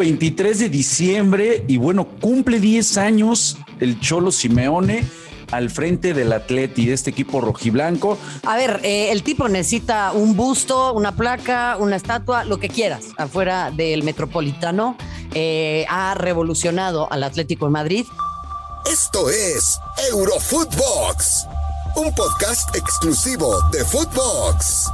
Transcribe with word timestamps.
23 0.00 0.58
de 0.58 0.68
diciembre 0.70 1.62
y 1.68 1.76
bueno, 1.76 2.08
cumple 2.08 2.58
10 2.58 2.96
años 2.96 3.58
el 3.80 4.00
Cholo 4.00 4.32
Simeone 4.32 5.04
al 5.50 5.68
frente 5.68 6.14
del 6.14 6.32
Atleti, 6.32 6.86
de 6.86 6.94
este 6.94 7.10
equipo 7.10 7.42
rojiblanco. 7.42 8.16
A 8.46 8.56
ver, 8.56 8.80
eh, 8.82 9.12
el 9.12 9.22
tipo 9.22 9.46
necesita 9.50 10.12
un 10.12 10.36
busto, 10.36 10.94
una 10.94 11.14
placa, 11.14 11.76
una 11.78 11.96
estatua, 11.96 12.44
lo 12.44 12.58
que 12.58 12.70
quieras, 12.70 13.08
afuera 13.18 13.70
del 13.70 14.02
Metropolitano. 14.02 14.96
Eh, 15.34 15.84
ha 15.90 16.14
revolucionado 16.14 17.12
al 17.12 17.22
Atlético 17.22 17.66
de 17.66 17.72
Madrid. 17.72 18.06
Esto 18.90 19.28
es 19.28 19.78
Eurofootbox, 20.10 21.46
un 21.96 22.14
podcast 22.14 22.74
exclusivo 22.74 23.54
de 23.70 23.84
Footbox. 23.84 24.90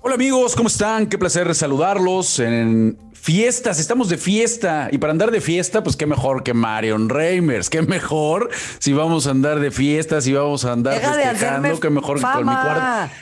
Hola 0.00 0.14
amigos, 0.14 0.56
¿cómo 0.56 0.68
están? 0.68 1.06
Qué 1.06 1.18
placer 1.18 1.54
saludarlos 1.54 2.38
en 2.38 2.96
fiestas, 3.28 3.78
estamos 3.78 4.08
de 4.08 4.16
fiesta 4.16 4.88
y 4.90 4.96
para 4.96 5.10
andar 5.10 5.30
de 5.30 5.42
fiesta, 5.42 5.82
pues 5.82 5.96
qué 5.96 6.06
mejor 6.06 6.42
que 6.42 6.54
Marion 6.54 7.10
Reimers, 7.10 7.68
qué 7.68 7.82
mejor 7.82 8.48
si 8.78 8.94
vamos 8.94 9.26
a 9.26 9.32
andar 9.32 9.60
de 9.60 9.70
fiesta, 9.70 10.22
si 10.22 10.32
vamos 10.32 10.64
a 10.64 10.72
andar 10.72 10.98
festejando, 10.98 11.78
qué 11.78 11.90
mejor 11.90 12.16
que 12.16 12.22
con 12.22 12.46
mi 12.46 12.54
cuarto. 12.54 13.12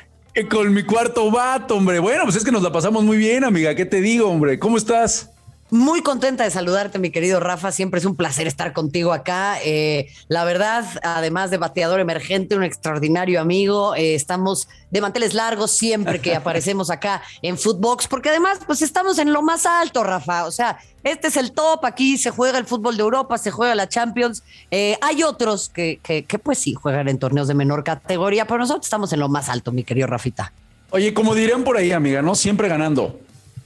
con 0.48 0.72
mi 0.72 0.84
cuarto 0.84 1.28
vato, 1.32 1.74
hombre. 1.74 1.98
Bueno, 1.98 2.22
pues 2.22 2.36
es 2.36 2.44
que 2.44 2.52
nos 2.52 2.62
la 2.62 2.70
pasamos 2.70 3.02
muy 3.02 3.16
bien, 3.16 3.42
amiga. 3.42 3.74
¿Qué 3.74 3.84
te 3.84 4.00
digo, 4.00 4.30
hombre? 4.30 4.60
¿Cómo 4.60 4.76
estás? 4.76 5.35
Muy 5.70 6.00
contenta 6.00 6.44
de 6.44 6.50
saludarte, 6.52 7.00
mi 7.00 7.10
querido 7.10 7.40
Rafa. 7.40 7.72
Siempre 7.72 7.98
es 7.98 8.06
un 8.06 8.14
placer 8.14 8.46
estar 8.46 8.72
contigo 8.72 9.12
acá. 9.12 9.58
Eh, 9.64 10.08
la 10.28 10.44
verdad, 10.44 10.84
además 11.02 11.50
de 11.50 11.56
bateador 11.56 11.98
emergente, 11.98 12.54
un 12.54 12.62
extraordinario 12.62 13.40
amigo. 13.40 13.96
Eh, 13.96 14.14
estamos 14.14 14.68
de 14.92 15.00
manteles 15.00 15.34
largos 15.34 15.72
siempre 15.72 16.20
que 16.20 16.36
aparecemos 16.36 16.88
acá 16.88 17.20
en 17.42 17.58
Footbox, 17.58 18.06
porque 18.06 18.28
además, 18.28 18.60
pues 18.64 18.80
estamos 18.80 19.18
en 19.18 19.32
lo 19.32 19.42
más 19.42 19.66
alto, 19.66 20.04
Rafa. 20.04 20.44
O 20.46 20.52
sea, 20.52 20.78
este 21.02 21.26
es 21.26 21.36
el 21.36 21.50
top. 21.50 21.84
Aquí 21.84 22.16
se 22.16 22.30
juega 22.30 22.58
el 22.58 22.64
fútbol 22.64 22.96
de 22.96 23.02
Europa, 23.02 23.36
se 23.36 23.50
juega 23.50 23.74
la 23.74 23.88
Champions. 23.88 24.44
Eh, 24.70 24.96
hay 25.00 25.24
otros 25.24 25.68
que, 25.68 25.98
que, 26.00 26.24
que, 26.24 26.38
pues 26.38 26.58
sí, 26.58 26.74
juegan 26.74 27.08
en 27.08 27.18
torneos 27.18 27.48
de 27.48 27.54
menor 27.54 27.82
categoría, 27.82 28.46
pero 28.46 28.58
nosotros 28.58 28.86
estamos 28.86 29.12
en 29.12 29.18
lo 29.18 29.28
más 29.28 29.48
alto, 29.48 29.72
mi 29.72 29.82
querido 29.82 30.06
Rafita. 30.06 30.52
Oye, 30.90 31.12
como 31.12 31.34
dirán 31.34 31.64
por 31.64 31.76
ahí, 31.76 31.90
amiga, 31.90 32.22
¿no? 32.22 32.36
Siempre 32.36 32.68
ganando. 32.68 33.18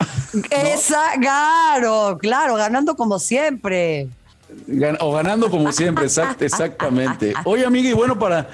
Esa, 0.51 1.12
claro, 1.20 2.19
claro, 2.20 2.56
ganando 2.56 2.97
como 2.97 3.19
siempre. 3.19 4.09
O 5.01 5.12
ganando 5.12 5.51
como 5.51 5.73
siempre, 5.73 6.07
exactamente. 6.41 7.34
Oye, 7.45 7.65
amiga, 7.65 7.91
y 7.91 7.92
bueno, 7.92 8.19
para, 8.19 8.48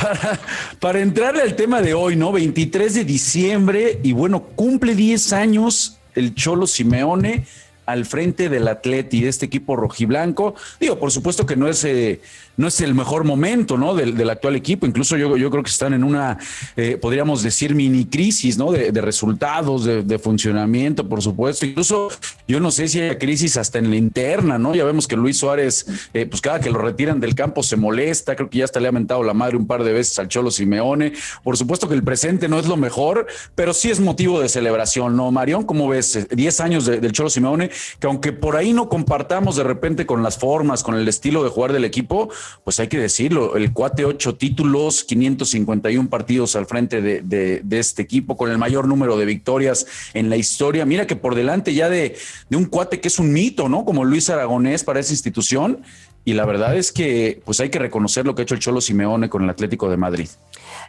para, 0.00 0.40
para 0.78 1.00
entrarle 1.00 1.42
al 1.42 1.56
tema 1.56 1.80
de 1.80 1.94
hoy, 1.94 2.16
¿no? 2.16 2.32
23 2.32 2.94
de 2.94 3.04
diciembre, 3.04 4.00
y 4.02 4.12
bueno, 4.12 4.42
cumple 4.42 4.94
10 4.94 5.32
años 5.32 5.98
el 6.14 6.34
Cholo 6.34 6.66
Simeone 6.66 7.46
al 7.92 8.06
frente 8.06 8.48
del 8.48 8.68
Atleti, 8.68 9.20
de 9.20 9.28
este 9.28 9.46
equipo 9.46 9.76
rojiblanco. 9.76 10.54
Digo, 10.80 10.98
por 10.98 11.10
supuesto 11.10 11.46
que 11.46 11.56
no 11.56 11.68
es 11.68 11.84
eh, 11.84 12.20
no 12.56 12.68
es 12.68 12.80
el 12.80 12.94
mejor 12.94 13.24
momento 13.24 13.78
¿no? 13.78 13.94
del, 13.94 14.28
actual 14.28 14.56
equipo. 14.56 14.86
Incluso 14.86 15.16
yo, 15.16 15.36
yo, 15.36 15.50
creo 15.50 15.62
que 15.62 15.70
están 15.70 15.94
en 15.94 16.04
una, 16.04 16.38
eh, 16.76 16.98
podríamos 17.00 17.42
decir, 17.42 17.74
mini 17.74 18.04
crisis 18.06 18.58
¿no? 18.58 18.72
de, 18.72 18.92
de 18.92 19.00
resultados, 19.00 19.84
de, 19.84 20.18
funcionamiento, 20.18 21.08
por 21.08 21.22
supuesto. 21.22 21.66
Incluso 21.66 22.08
yo 22.46 22.60
no 22.60 22.70
sé 22.70 22.88
si 22.88 23.00
hay 23.00 23.16
crisis 23.16 23.56
hasta 23.56 23.78
en 23.78 23.90
la 23.90 23.96
interna, 23.96 24.58
¿no? 24.58 24.74
Ya 24.74 24.84
vemos 24.84 25.08
que 25.08 25.16
Luis 25.16 25.38
Suárez, 25.38 25.86
eh, 26.14 26.26
pues 26.26 26.40
cada 26.40 26.60
que 26.60 26.70
lo 26.70 26.78
retiran 26.78 27.18
del 27.18 27.34
campo 27.34 27.62
se 27.62 27.76
molesta. 27.76 28.36
Creo 28.36 28.48
que 28.48 28.58
ya 28.58 28.64
hasta 28.64 28.78
le 28.78 28.88
ha 28.88 28.92
mentado 28.92 29.22
la 29.22 29.34
madre 29.34 29.56
un 29.56 29.66
par 29.66 29.82
de 29.82 29.92
veces 29.92 30.18
al 30.18 30.28
Cholo 30.28 30.50
Simeone. 30.50 31.12
Por 31.42 31.56
supuesto 31.56 31.88
que 31.88 31.94
el 31.94 32.04
presente 32.04 32.48
no 32.48 32.58
es 32.58 32.66
lo 32.66 32.76
mejor, 32.76 33.26
pero 33.54 33.74
sí 33.74 33.90
es 33.90 33.98
motivo 33.98 34.40
de 34.40 34.48
celebración, 34.48 35.16
¿no, 35.16 35.30
Marión? 35.32 35.64
¿Cómo 35.64 35.88
ves? 35.88 36.28
10 36.30 36.60
años 36.60 36.86
de, 36.86 37.00
del 37.00 37.12
Cholo 37.12 37.30
Simeone, 37.30 37.70
que 37.98 38.06
aunque 38.06 38.32
por 38.32 38.56
ahí 38.56 38.72
no 38.72 38.88
compartamos 38.88 39.56
de 39.56 39.64
repente 39.64 40.06
con 40.06 40.22
las 40.22 40.38
formas, 40.38 40.82
con 40.82 40.94
el 40.94 41.06
estilo 41.08 41.42
de 41.44 41.50
jugar 41.50 41.72
del 41.72 41.84
equipo, 41.84 42.28
pues 42.64 42.80
hay 42.80 42.88
que 42.88 42.98
decirlo, 42.98 43.56
el 43.56 43.72
cuate 43.72 44.04
ocho 44.04 44.34
títulos, 44.34 45.04
551 45.04 46.08
partidos 46.08 46.56
al 46.56 46.66
frente 46.66 47.00
de, 47.00 47.22
de, 47.22 47.78
este 47.78 48.02
equipo, 48.02 48.36
con 48.36 48.50
el 48.50 48.58
mayor 48.58 48.86
número 48.86 49.16
de 49.16 49.24
victorias 49.24 49.86
en 50.14 50.30
la 50.30 50.36
historia. 50.36 50.84
Mira 50.84 51.06
que 51.06 51.16
por 51.16 51.34
delante 51.34 51.74
ya 51.74 51.88
de, 51.88 52.16
de 52.48 52.56
un 52.56 52.66
cuate 52.66 53.00
que 53.00 53.08
es 53.08 53.18
un 53.18 53.32
mito, 53.32 53.68
¿no? 53.68 53.84
Como 53.84 54.04
Luis 54.04 54.30
Aragonés 54.30 54.84
para 54.84 55.00
esa 55.00 55.12
institución. 55.12 55.82
Y 56.24 56.34
la 56.34 56.44
verdad 56.44 56.76
es 56.76 56.92
que 56.92 57.42
pues 57.44 57.58
hay 57.58 57.70
que 57.70 57.80
reconocer 57.80 58.24
lo 58.24 58.34
que 58.34 58.42
ha 58.42 58.44
hecho 58.44 58.54
el 58.54 58.60
Cholo 58.60 58.80
Simeone 58.80 59.28
con 59.28 59.42
el 59.42 59.50
Atlético 59.50 59.90
de 59.90 59.96
Madrid. 59.96 60.28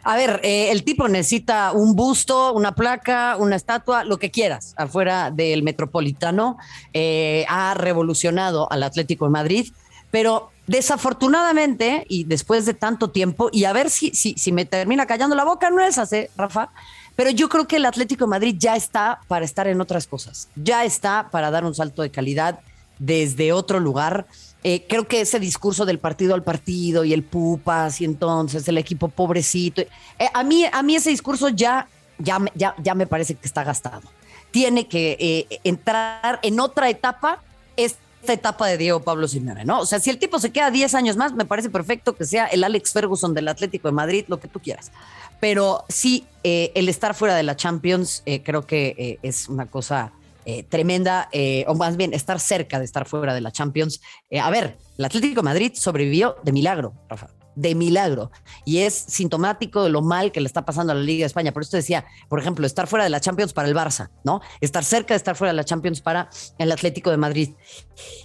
A 0.04 0.16
ver, 0.16 0.40
eh, 0.42 0.70
el 0.70 0.84
tipo 0.84 1.08
necesita 1.08 1.72
un 1.72 1.96
busto, 1.96 2.52
una 2.52 2.74
placa, 2.74 3.36
una 3.38 3.56
estatua, 3.56 4.04
lo 4.04 4.18
que 4.18 4.30
quieras, 4.30 4.74
afuera 4.76 5.30
del 5.30 5.62
Metropolitano. 5.62 6.58
Eh, 6.92 7.46
ha 7.48 7.72
revolucionado 7.72 8.70
al 8.70 8.82
Atlético 8.82 9.24
de 9.24 9.30
Madrid, 9.30 9.72
pero 10.10 10.50
desafortunadamente, 10.66 12.04
y 12.08 12.24
después 12.24 12.66
de 12.66 12.74
tanto 12.74 13.10
tiempo, 13.10 13.48
y 13.50 13.64
a 13.64 13.72
ver 13.72 13.88
si, 13.88 14.10
si, 14.10 14.34
si 14.36 14.52
me 14.52 14.66
termina 14.66 15.06
callando 15.06 15.34
la 15.34 15.44
boca, 15.44 15.70
no 15.70 15.82
es 15.82 15.96
así, 15.96 16.26
Rafa, 16.36 16.68
pero 17.16 17.30
yo 17.30 17.48
creo 17.48 17.66
que 17.66 17.76
el 17.76 17.86
Atlético 17.86 18.24
de 18.24 18.30
Madrid 18.30 18.56
ya 18.58 18.76
está 18.76 19.20
para 19.26 19.44
estar 19.44 19.66
en 19.68 19.80
otras 19.80 20.06
cosas, 20.06 20.48
ya 20.54 20.84
está 20.84 21.28
para 21.30 21.50
dar 21.50 21.64
un 21.64 21.74
salto 21.74 22.02
de 22.02 22.10
calidad 22.10 22.60
desde 23.04 23.52
otro 23.52 23.80
lugar. 23.80 24.26
Eh, 24.62 24.86
creo 24.88 25.06
que 25.06 25.20
ese 25.20 25.38
discurso 25.38 25.84
del 25.84 25.98
partido 25.98 26.34
al 26.34 26.42
partido 26.42 27.04
y 27.04 27.12
el 27.12 27.22
pupas 27.22 28.00
y 28.00 28.06
entonces 28.06 28.66
el 28.66 28.78
equipo 28.78 29.08
pobrecito, 29.08 29.82
eh, 29.82 29.90
a, 30.32 30.42
mí, 30.42 30.64
a 30.72 30.82
mí 30.82 30.96
ese 30.96 31.10
discurso 31.10 31.50
ya, 31.50 31.86
ya, 32.18 32.40
ya, 32.54 32.94
me 32.94 33.06
parece 33.06 33.34
que 33.34 33.46
está 33.46 33.62
gastado. 33.62 34.02
Tiene 34.50 34.88
que 34.88 35.18
eh, 35.20 35.60
entrar 35.64 36.40
en 36.42 36.60
otra 36.60 36.88
etapa. 36.88 37.42
Es 37.76 37.96
esta 38.22 38.32
etapa 38.32 38.66
de 38.66 38.78
Diego 38.78 39.02
Pablo 39.02 39.28
Simeone, 39.28 39.66
¿no? 39.66 39.80
O 39.80 39.84
sea, 39.86 40.00
si 40.00 40.08
el 40.08 40.18
tipo 40.18 40.38
se 40.38 40.50
queda 40.50 40.70
10 40.70 40.94
años 40.94 41.18
más, 41.18 41.34
me 41.34 41.44
parece 41.44 41.68
perfecto 41.68 42.16
que 42.16 42.24
sea 42.24 42.46
el 42.46 42.64
Alex 42.64 42.94
Ferguson 42.94 43.34
del 43.34 43.48
Atlético 43.48 43.88
de 43.88 43.92
Madrid, 43.92 44.24
lo 44.28 44.40
que 44.40 44.48
tú 44.48 44.60
quieras. 44.60 44.92
Pero 45.40 45.84
sí, 45.90 46.24
el 46.42 46.88
estar 46.88 47.14
fuera 47.14 47.34
de 47.34 47.42
la 47.42 47.54
Champions 47.54 48.22
creo 48.42 48.66
que 48.66 49.18
es 49.20 49.50
una 49.50 49.66
cosa 49.66 50.10
eh, 50.44 50.62
tremenda, 50.62 51.28
o 51.66 51.74
más 51.74 51.96
bien 51.96 52.14
estar 52.14 52.40
cerca 52.40 52.78
de 52.78 52.84
estar 52.84 53.06
fuera 53.06 53.34
de 53.34 53.40
la 53.40 53.50
Champions. 53.50 54.00
a 54.40 54.50
ver, 54.50 54.78
el 54.98 55.04
Atlético 55.04 55.40
de 55.40 55.44
Madrid 55.44 55.72
sobrevivió 55.74 56.36
de 56.42 56.52
milagro, 56.52 56.94
Rafa 57.08 57.30
de 57.56 57.74
milagro 57.74 58.30
y 58.64 58.78
es 58.78 58.94
sintomático 58.94 59.84
de 59.84 59.90
lo 59.90 60.02
mal 60.02 60.32
que 60.32 60.40
le 60.40 60.46
está 60.46 60.64
pasando 60.64 60.92
a 60.92 60.96
la 60.96 61.02
Liga 61.02 61.22
de 61.22 61.26
España. 61.26 61.52
Por 61.52 61.62
eso 61.62 61.76
decía, 61.76 62.04
por 62.28 62.40
ejemplo, 62.40 62.66
estar 62.66 62.86
fuera 62.86 63.04
de 63.04 63.10
la 63.10 63.20
Champions 63.20 63.52
para 63.52 63.68
el 63.68 63.74
Barça, 63.74 64.10
¿no? 64.24 64.40
Estar 64.60 64.84
cerca 64.84 65.14
de 65.14 65.16
estar 65.16 65.36
fuera 65.36 65.52
de 65.52 65.56
la 65.56 65.64
Champions 65.64 66.00
para 66.00 66.28
el 66.58 66.72
Atlético 66.72 67.10
de 67.10 67.16
Madrid. 67.16 67.50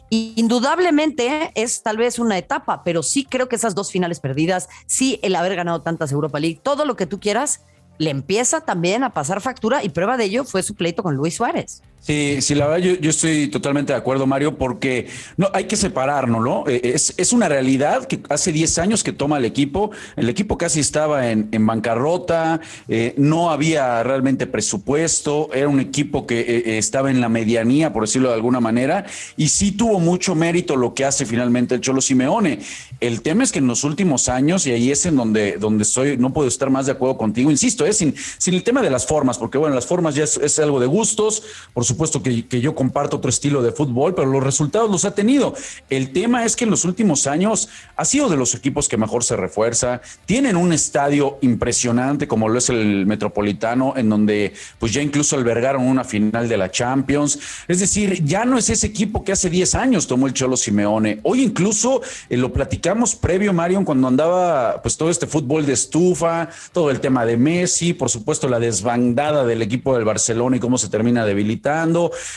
Indudablemente 0.09 1.52
es 1.56 1.84
tal 1.84 1.97
vez 1.97 2.19
una 2.19 2.38
etapa, 2.38 2.84
pero 2.84 3.03
sí 3.03 3.25
creo 3.25 3.47
que 3.50 3.56
esas 3.56 3.75
dos 3.75 3.91
finales 3.91 4.19
perdidas, 4.19 4.69
sí 4.88 5.19
el 5.22 5.35
haber 5.35 5.56
ganado 5.56 5.81
tantas 5.81 6.12
Europa 6.12 6.40
League, 6.40 6.59
todo 6.63 6.85
lo 6.85 6.96
que 6.96 7.06
tú 7.06 7.19
quieras, 7.19 7.62
le 7.97 8.09
empieza 8.12 8.62
también 8.62 9.03
a 9.03 9.13
pasar 9.13 9.41
factura 9.41 9.84
y 9.84 9.90
prueba 9.90 10.16
de 10.16 10.24
ello 10.24 10.46
fue 10.46 10.63
su 10.63 10.74
pleito 10.74 11.03
con 11.03 11.16
Luis 11.16 11.35
Suárez. 11.35 11.84
Sí, 12.02 12.38
sí, 12.42 12.56
la 12.56 12.68
verdad 12.68 12.98
yo, 13.02 13.10
estoy 13.10 13.50
totalmente 13.50 13.92
de 13.94 14.00
acuerdo, 14.00 14.26
Mario, 14.26 14.58
porque 14.58 15.08
no 15.36 15.50
hay 15.54 15.66
que 15.66 15.76
separarnos, 15.76 16.42
¿no? 16.42 16.64
Es, 16.66 17.14
es 17.18 17.34
una 17.34 17.50
realidad 17.50 18.08
que 18.08 18.22
hace 18.30 18.54
10 18.54 18.80
años 18.80 19.04
que 19.04 19.12
toma 19.12 19.38
el 19.38 19.46
equipo, 19.46 19.92
el 20.16 20.30
equipo 20.30 20.58
casi 20.58 20.80
estaba 20.80 21.30
en, 21.30 21.50
en 21.52 21.68
bancarrota, 21.68 22.62
eh, 22.88 23.14
no 23.18 23.52
había 23.52 24.02
realmente 24.02 24.48
presupuesto, 24.48 25.50
era 25.54 25.68
un 25.68 25.82
equipo 25.82 26.26
que 26.26 26.40
eh, 26.40 26.78
estaba 26.78 27.12
en 27.12 27.20
la 27.20 27.28
medianía, 27.28 27.92
por 27.92 28.04
decirlo 28.04 28.30
de 28.30 28.36
alguna 28.36 28.62
manera, 28.62 29.06
y 29.36 29.50
sí 29.50 29.74
tuvo 29.74 30.00
mucho 30.00 30.36
mérito 30.36 30.78
lo 30.78 30.94
que 30.94 31.04
hace 31.04 31.26
finalmente 31.26 31.76
el 31.76 31.82
Cholo 31.82 32.00
Simeone. 32.00 32.59
El 33.02 33.22
tema 33.22 33.44
es 33.44 33.52
que 33.52 33.59
en 33.59 33.68
los 33.68 33.84
últimos 33.84 34.30
años, 34.30 34.66
y 34.66 34.72
ahí 34.72 34.90
es 34.90 35.06
en 35.06 35.18
donde, 35.18 35.58
donde 35.58 35.84
soy, 35.84 36.18
no 36.18 36.32
puedo 36.32 36.48
estar 36.48 36.70
más 36.70 36.86
de 36.86 36.94
acuerdo 36.94 37.18
contigo, 37.18 37.52
insisto, 37.52 37.86
es 37.86 37.98
sin, 37.98 38.16
sin 38.38 38.54
el 38.54 38.64
tema 38.64 38.82
de 38.82 38.90
las 38.90 39.06
formas, 39.06 39.38
porque 39.38 39.58
bueno, 39.58 39.76
las 39.76 39.86
formas 39.86 40.16
ya 40.16 40.24
es, 40.24 40.38
es 40.38 40.58
algo 40.59 40.80
de 40.80 40.88
gustos, 40.88 41.44
por 41.74 41.86
supuesto 41.90 42.24
que, 42.24 42.44
yo 42.62 42.76
comparto 42.76 43.18
otro 43.18 43.30
estilo 43.30 43.62
de 43.62 43.72
fútbol, 43.72 44.16
pero 44.16 44.28
los 44.30 44.44
resultados 44.44 44.90
los 44.90 45.06
ha 45.06 45.14
tenido. 45.14 45.53
El 45.90 46.12
tema 46.12 46.46
es 46.46 46.56
que 46.56 46.64
en 46.64 46.72
los 46.72 46.86
últimos 46.86 47.28
años 47.28 47.70
ha 47.96 48.06
sido 48.06 48.30
de 48.30 48.38
los 48.38 48.56
equipos 48.56 48.88
que 48.88 48.96
mejor 48.96 49.24
se 49.24 49.36
refuerza, 49.36 50.02
tienen 50.26 50.56
un 50.56 50.72
estadio 50.72 51.38
impresionante 51.41 52.28
como 52.28 52.47
lo 52.47 52.58
es 52.58 52.70
el 52.70 53.06
Metropolitano, 53.06 53.96
en 53.97 54.09
donde 54.09 54.53
pues 54.78 54.94
ya 54.94 55.02
incluso 55.02 55.36
albergaron 55.36 55.86
una 55.86 56.03
final 56.03 56.47
de 56.47 56.58
la 56.58 56.72
Champions. 56.72 57.40
Es 57.68 57.80
decir, 57.80 58.24
ya 58.24 58.46
no 58.46 58.58
es 58.58 58.70
ese 58.70 58.88
equipo 58.88 59.24
que 59.24 59.32
hace 59.32 59.50
10 59.50 59.76
años 59.76 60.08
tomó 60.08 60.28
el 60.28 60.34
Cholo 60.34 60.56
Simeone. 60.56 61.20
Hoy 61.24 61.42
incluso 61.42 62.02
eh, 62.30 62.38
lo 62.38 62.53
platicamos 62.53 63.16
previo, 63.16 63.52
Marion, 63.52 63.84
cuando 63.84 64.08
andaba 64.08 64.82
pues 64.82 64.96
todo 64.96 65.09
este 65.09 65.28
fútbol 65.28 65.66
de 65.66 65.74
estufa, 65.74 66.50
todo 66.72 66.92
el 66.92 67.00
tema 67.00 67.26
de 67.26 67.35
Messi, 67.35 67.94
por 67.94 68.09
supuesto 68.09 68.47
la 68.47 68.59
desbandada 68.59 69.44
del 69.46 69.62
equipo 69.62 69.96
del 69.96 70.06
Barcelona 70.06 70.58
y 70.58 70.59
cómo 70.59 70.78
se 70.78 70.90
termina 70.90 71.26
debilitando 71.26 71.78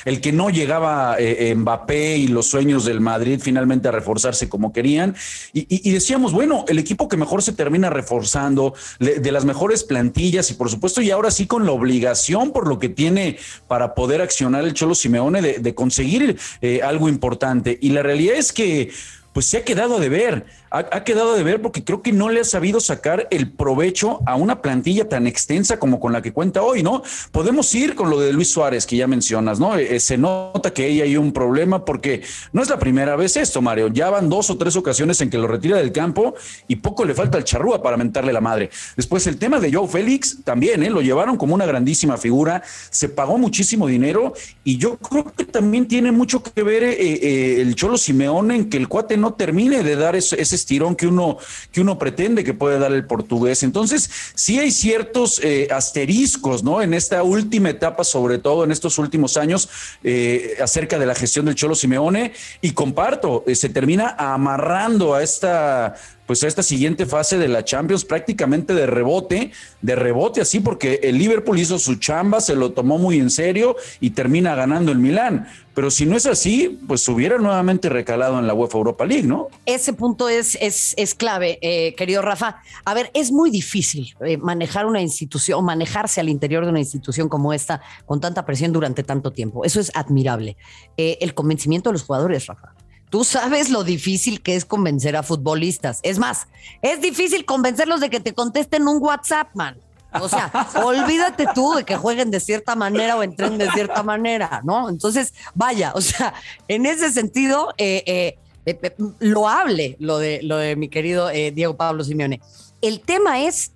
el 0.04 0.20
que 0.20 0.32
no 0.32 0.50
llegaba 0.50 1.16
eh, 1.18 1.54
Mbappé 1.54 2.16
y 2.16 2.28
los 2.28 2.46
sueños 2.46 2.84
del 2.84 3.00
Madrid 3.00 3.40
finalmente 3.42 3.88
a 3.88 3.92
reforzarse 3.92 4.48
como 4.48 4.72
querían. 4.72 5.14
Y, 5.52 5.90
decíamos, 5.90 6.32
bueno, 6.32 6.64
el 6.68 6.78
equipo 6.78 7.08
que 7.08 7.16
mejor 7.16 7.42
se 7.42 7.52
termina 7.52 7.90
reforzando, 7.90 8.74
de 8.98 9.32
las 9.32 9.44
mejores 9.44 9.84
plantillas 9.84 10.50
y 10.50 10.54
por 10.54 10.70
supuesto, 10.70 11.02
y 11.02 11.10
ahora 11.10 11.30
sí 11.30 11.46
con 11.46 11.66
la 11.66 11.72
obligación 11.72 12.52
por 12.52 12.68
lo 12.68 12.78
que 12.78 12.88
tiene 12.88 13.38
para 13.68 13.94
poder 13.94 14.20
accionar 14.20 14.64
el 14.64 14.74
Cholo 14.74 14.94
Simeone 14.94 15.42
de, 15.42 15.74
conseguir 15.74 16.38
eh, 16.60 16.80
algo 16.82 17.08
importante. 17.08 17.78
Y 17.80 17.90
la 17.90 18.02
realidad 18.02 18.36
es 18.36 18.52
que 18.52 18.90
pues 19.32 19.46
se 19.46 19.58
ha 19.58 19.64
quedado 19.64 19.98
de 19.98 20.08
ver 20.08 20.46
ha, 20.72 21.04
quedado 21.04 21.34
de 21.34 21.42
ver 21.42 21.60
porque 21.60 21.84
creo 21.84 22.00
que 22.00 22.12
no 22.12 22.30
le 22.30 22.40
ha 22.40 22.44
sabido 22.44 22.80
sacar 22.80 23.28
el 23.30 23.50
provecho 23.50 24.20
a 24.26 24.36
una 24.36 24.62
plantilla 24.62 25.06
tan 25.06 25.26
extensa 25.26 25.78
como 25.78 26.00
con 26.00 26.12
la 26.12 26.22
que 26.22 26.32
cuenta 26.32 26.62
hoy, 26.62 26.82
¿no? 26.82 27.02
Podemos 27.30 27.74
ir 27.74 27.94
con 27.94 28.08
lo 28.08 28.18
de 28.18 28.32
Luis 28.32 28.48
Suárez 28.48 28.86
que 28.86 28.96
ya 28.96 29.06
mencionas, 29.06 29.60
¿no? 29.60 29.76
Eh, 29.76 30.00
se 30.00 30.16
nota 30.16 30.72
que 30.72 30.84
ahí 30.84 31.02
hay 31.02 31.16
un 31.18 31.32
problema 31.32 31.84
porque 31.84 32.22
no 32.52 32.62
es 32.62 32.70
la 32.70 32.78
primera 32.78 33.16
vez 33.16 33.36
esto, 33.36 33.60
Mario. 33.60 33.88
Ya 33.88 34.08
van 34.08 34.30
dos 34.30 34.48
o 34.48 34.56
tres 34.56 34.74
ocasiones 34.76 35.20
en 35.20 35.28
que 35.28 35.36
lo 35.36 35.46
retira 35.46 35.76
del 35.76 35.92
campo 35.92 36.34
y 36.68 36.76
poco 36.76 37.04
le 37.04 37.14
falta 37.14 37.36
al 37.36 37.44
charrúa 37.44 37.82
para 37.82 37.98
mentarle 37.98 38.32
la 38.32 38.40
madre. 38.40 38.70
Después 38.96 39.26
el 39.26 39.38
tema 39.38 39.60
de 39.60 39.72
Joe 39.72 39.86
Félix 39.86 40.38
también, 40.42 40.82
¿eh? 40.82 40.90
Lo 40.90 41.02
llevaron 41.02 41.36
como 41.36 41.54
una 41.54 41.66
grandísima 41.66 42.16
figura, 42.16 42.62
se 42.90 43.10
pagó 43.10 43.36
muchísimo 43.36 43.86
dinero 43.86 44.32
y 44.64 44.78
yo 44.78 44.96
creo 44.96 45.24
que 45.24 45.44
también 45.44 45.86
tiene 45.86 46.12
mucho 46.12 46.42
que 46.42 46.62
ver 46.62 46.82
eh, 46.82 46.96
eh, 46.98 47.60
el 47.60 47.74
Cholo 47.74 47.98
Simeone 47.98 48.56
en 48.56 48.70
que 48.70 48.78
el 48.78 48.88
cuate 48.88 49.18
no 49.18 49.34
termine 49.34 49.82
de 49.82 49.96
dar 49.96 50.16
ese 50.16 50.61
estirón 50.62 50.96
que 50.96 51.06
uno, 51.06 51.38
que 51.70 51.80
uno 51.80 51.98
pretende 51.98 52.44
que 52.44 52.54
puede 52.54 52.78
dar 52.78 52.92
el 52.92 53.04
portugués. 53.04 53.62
Entonces, 53.62 54.10
sí 54.34 54.58
hay 54.58 54.70
ciertos 54.70 55.40
eh, 55.42 55.68
asteriscos, 55.70 56.62
¿no? 56.62 56.80
En 56.82 56.94
esta 56.94 57.22
última 57.22 57.70
etapa, 57.70 58.04
sobre 58.04 58.38
todo 58.38 58.64
en 58.64 58.72
estos 58.72 58.98
últimos 58.98 59.36
años, 59.36 59.68
eh, 60.02 60.56
acerca 60.62 60.98
de 60.98 61.06
la 61.06 61.14
gestión 61.14 61.46
del 61.46 61.54
Cholo 61.54 61.74
Simeone, 61.74 62.32
y 62.60 62.72
comparto, 62.72 63.44
eh, 63.46 63.54
se 63.54 63.68
termina 63.68 64.14
amarrando 64.18 65.14
a 65.14 65.22
esta 65.22 65.94
pues 66.32 66.44
a 66.44 66.48
esta 66.48 66.62
siguiente 66.62 67.04
fase 67.04 67.36
de 67.36 67.46
la 67.46 67.62
Champions 67.62 68.06
prácticamente 68.06 68.72
de 68.72 68.86
rebote, 68.86 69.50
de 69.82 69.94
rebote 69.94 70.40
así, 70.40 70.60
porque 70.60 70.98
el 71.02 71.18
Liverpool 71.18 71.58
hizo 71.58 71.78
su 71.78 71.96
chamba, 71.96 72.40
se 72.40 72.56
lo 72.56 72.72
tomó 72.72 72.96
muy 72.96 73.18
en 73.18 73.28
serio 73.28 73.76
y 74.00 74.12
termina 74.12 74.54
ganando 74.54 74.92
el 74.92 74.98
Milán. 74.98 75.46
Pero 75.74 75.90
si 75.90 76.06
no 76.06 76.16
es 76.16 76.24
así, 76.24 76.80
pues 76.88 77.06
hubiera 77.08 77.36
nuevamente 77.36 77.90
recalado 77.90 78.38
en 78.38 78.46
la 78.46 78.54
UEFA 78.54 78.78
Europa 78.78 79.04
League, 79.04 79.26
¿no? 79.26 79.48
Ese 79.66 79.92
punto 79.92 80.30
es, 80.30 80.56
es, 80.60 80.94
es 80.96 81.14
clave, 81.14 81.58
eh, 81.60 81.94
querido 81.96 82.22
Rafa. 82.22 82.62
A 82.86 82.94
ver, 82.94 83.10
es 83.12 83.30
muy 83.30 83.50
difícil 83.50 84.14
eh, 84.24 84.38
manejar 84.38 84.86
una 84.86 85.02
institución, 85.02 85.62
manejarse 85.62 86.18
al 86.20 86.30
interior 86.30 86.64
de 86.64 86.70
una 86.70 86.80
institución 86.80 87.28
como 87.28 87.52
esta 87.52 87.82
con 88.06 88.20
tanta 88.20 88.46
presión 88.46 88.72
durante 88.72 89.02
tanto 89.02 89.32
tiempo. 89.32 89.66
Eso 89.66 89.80
es 89.80 89.92
admirable. 89.94 90.56
Eh, 90.96 91.18
el 91.20 91.34
convencimiento 91.34 91.90
de 91.90 91.92
los 91.92 92.04
jugadores, 92.04 92.46
Rafa. 92.46 92.71
Tú 93.12 93.24
sabes 93.24 93.68
lo 93.68 93.84
difícil 93.84 94.40
que 94.40 94.56
es 94.56 94.64
convencer 94.64 95.16
a 95.16 95.22
futbolistas. 95.22 96.00
Es 96.02 96.18
más, 96.18 96.46
es 96.80 97.02
difícil 97.02 97.44
convencerlos 97.44 98.00
de 98.00 98.08
que 98.08 98.20
te 98.20 98.32
contesten 98.32 98.88
un 98.88 99.02
WhatsApp, 99.02 99.54
man. 99.54 99.76
O 100.18 100.30
sea, 100.30 100.50
olvídate 100.82 101.44
tú 101.54 101.74
de 101.74 101.84
que 101.84 101.94
jueguen 101.94 102.30
de 102.30 102.40
cierta 102.40 102.74
manera 102.74 103.18
o 103.18 103.22
entren 103.22 103.58
de 103.58 103.70
cierta 103.72 104.02
manera, 104.02 104.62
¿no? 104.64 104.88
Entonces, 104.88 105.34
vaya, 105.54 105.92
o 105.94 106.00
sea, 106.00 106.32
en 106.68 106.86
ese 106.86 107.12
sentido, 107.12 107.74
eh, 107.76 108.02
eh, 108.06 108.38
eh, 108.64 108.94
lo 109.18 109.46
hable 109.46 109.94
lo 109.98 110.16
de, 110.16 110.40
lo 110.42 110.56
de 110.56 110.74
mi 110.74 110.88
querido 110.88 111.28
Diego 111.28 111.76
Pablo 111.76 112.04
Simeone. 112.04 112.40
El 112.80 113.02
tema 113.02 113.42
es 113.42 113.72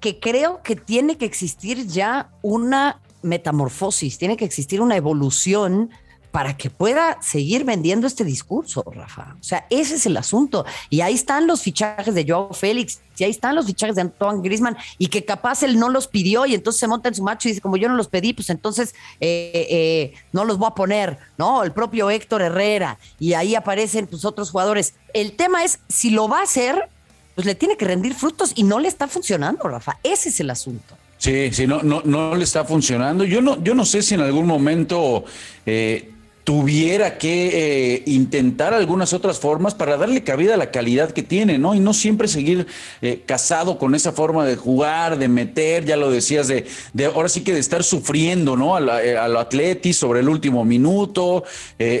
que 0.00 0.18
creo 0.18 0.60
que 0.64 0.74
tiene 0.74 1.16
que 1.16 1.24
existir 1.24 1.86
ya 1.86 2.32
una 2.42 3.00
metamorfosis, 3.22 4.18
tiene 4.18 4.36
que 4.36 4.44
existir 4.44 4.80
una 4.80 4.96
evolución 4.96 5.90
para 6.32 6.56
que 6.56 6.70
pueda 6.70 7.18
seguir 7.20 7.64
vendiendo 7.64 8.06
este 8.06 8.24
discurso, 8.24 8.82
Rafa. 8.90 9.36
O 9.38 9.44
sea, 9.44 9.66
ese 9.68 9.96
es 9.96 10.06
el 10.06 10.16
asunto. 10.16 10.64
Y 10.88 11.02
ahí 11.02 11.12
están 11.12 11.46
los 11.46 11.60
fichajes 11.60 12.14
de 12.14 12.24
Joao 12.26 12.54
Félix, 12.54 13.00
y 13.18 13.24
ahí 13.24 13.30
están 13.30 13.54
los 13.54 13.66
fichajes 13.66 13.94
de 13.94 14.00
Antoine 14.00 14.40
Grisman, 14.42 14.76
y 14.96 15.08
que 15.08 15.26
capaz 15.26 15.62
él 15.62 15.78
no 15.78 15.90
los 15.90 16.08
pidió 16.08 16.46
y 16.46 16.54
entonces 16.54 16.80
se 16.80 16.88
monta 16.88 17.08
en 17.08 17.14
su 17.14 17.22
macho 17.22 17.48
y 17.48 17.52
dice, 17.52 17.60
como 17.60 17.76
yo 17.76 17.88
no 17.88 17.94
los 17.94 18.08
pedí, 18.08 18.32
pues 18.32 18.48
entonces 18.48 18.94
eh, 19.20 19.66
eh, 19.70 20.14
no 20.32 20.44
los 20.44 20.56
voy 20.56 20.68
a 20.68 20.74
poner, 20.74 21.18
¿no? 21.36 21.62
El 21.62 21.72
propio 21.72 22.10
Héctor 22.10 22.40
Herrera, 22.40 22.98
y 23.20 23.34
ahí 23.34 23.54
aparecen 23.54 24.06
pues 24.06 24.24
otros 24.24 24.50
jugadores. 24.50 24.94
El 25.12 25.32
tema 25.32 25.62
es, 25.62 25.80
si 25.88 26.10
lo 26.10 26.28
va 26.28 26.40
a 26.40 26.44
hacer, 26.44 26.88
pues 27.34 27.46
le 27.46 27.54
tiene 27.54 27.76
que 27.76 27.84
rendir 27.84 28.14
frutos 28.14 28.52
y 28.54 28.62
no 28.62 28.78
le 28.78 28.88
está 28.88 29.06
funcionando, 29.06 29.68
Rafa. 29.68 29.98
Ese 30.02 30.30
es 30.30 30.40
el 30.40 30.48
asunto. 30.48 30.96
Sí, 31.22 31.52
sí, 31.52 31.68
no, 31.68 31.82
no, 31.82 32.02
no 32.04 32.34
le 32.34 32.42
está 32.42 32.64
funcionando. 32.64 33.22
Yo 33.22 33.40
no, 33.40 33.62
yo 33.62 33.76
no 33.76 33.84
sé 33.84 34.02
si 34.02 34.14
en 34.14 34.22
algún 34.22 34.44
momento 34.44 35.24
eh, 35.64 36.11
tuviera 36.44 37.18
que 37.18 37.94
eh, 37.94 38.02
intentar 38.06 38.74
algunas 38.74 39.12
otras 39.12 39.38
formas 39.38 39.74
para 39.74 39.96
darle 39.96 40.24
cabida 40.24 40.54
a 40.54 40.56
la 40.56 40.72
calidad 40.72 41.12
que 41.12 41.22
tiene, 41.22 41.58
¿no? 41.58 41.74
Y 41.74 41.80
no 41.80 41.94
siempre 41.94 42.26
seguir 42.26 42.66
eh, 43.00 43.22
casado 43.24 43.78
con 43.78 43.94
esa 43.94 44.12
forma 44.12 44.44
de 44.44 44.56
jugar, 44.56 45.18
de 45.18 45.28
meter, 45.28 45.84
ya 45.84 45.96
lo 45.96 46.10
decías, 46.10 46.48
de, 46.48 46.66
de 46.92 47.04
ahora 47.06 47.28
sí 47.28 47.42
que 47.42 47.52
de 47.52 47.60
estar 47.60 47.84
sufriendo, 47.84 48.56
¿no? 48.56 48.74
A, 48.74 48.80
la, 48.80 49.02
eh, 49.04 49.14
lo 49.28 49.38
atleti 49.38 49.92
sobre 49.92 50.20
el 50.20 50.28
último 50.28 50.64
minuto. 50.64 51.44